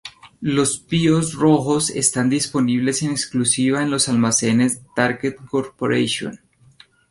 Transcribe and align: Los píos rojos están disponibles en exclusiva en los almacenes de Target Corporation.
Los 0.39 0.79
píos 0.79 1.35
rojos 1.35 1.91
están 1.91 2.31
disponibles 2.31 3.03
en 3.03 3.11
exclusiva 3.11 3.83
en 3.83 3.91
los 3.91 4.09
almacenes 4.09 4.81
de 4.81 4.89
Target 4.95 5.35
Corporation. 5.47 6.39